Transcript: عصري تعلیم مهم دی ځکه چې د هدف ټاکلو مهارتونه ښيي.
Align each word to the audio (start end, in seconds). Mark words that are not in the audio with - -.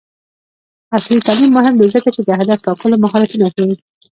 عصري 0.95 1.17
تعلیم 1.27 1.49
مهم 1.57 1.75
دی 1.79 1.87
ځکه 1.95 2.09
چې 2.15 2.21
د 2.23 2.29
هدف 2.39 2.59
ټاکلو 2.65 3.01
مهارتونه 3.03 3.47
ښيي. 3.55 3.75